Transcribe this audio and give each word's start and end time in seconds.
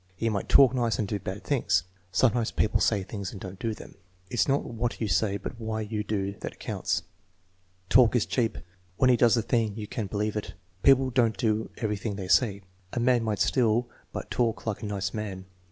"He 0.15 0.29
might 0.29 0.49
talk 0.49 0.73
nice 0.73 0.97
and 0.97 1.07
do 1.07 1.19
bad 1.19 1.43
things." 1.43 1.83
"Sometimes 2.11 2.49
people 2.49 2.79
say 2.79 3.03
things 3.03 3.31
and 3.31 3.39
don't 3.39 3.59
do 3.59 3.75
them." 3.75 3.93
"It's 4.31 4.47
not 4.47 4.63
what 4.63 4.99
you 4.99 5.07
say 5.07 5.37
but 5.37 5.61
what 5.61 5.91
you 5.91 6.03
do 6.03 6.31
that 6.39 6.59
counts." 6.59 7.03
"Talk 7.87 8.15
is 8.15 8.25
cheap; 8.25 8.57
when 8.97 9.11
he 9.11 9.15
does 9.15 9.37
a 9.37 9.43
thing 9.43 9.75
you 9.75 9.85
can 9.85 10.07
believe 10.07 10.35
it." 10.35 10.55
"People 10.81 11.11
don't 11.11 11.37
do 11.37 11.69
everything 11.77 12.15
they 12.15 12.27
say." 12.29 12.63
"A 12.93 12.99
man 12.99 13.21
might 13.23 13.37
steal 13.37 13.87
but 14.11 14.31
talk 14.31 14.65
like 14.65 14.81
a 14.81 14.87
nice 14.87 15.13
man." 15.13 15.45